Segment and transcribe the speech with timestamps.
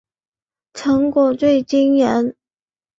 [0.73, 2.35] 成果最惊人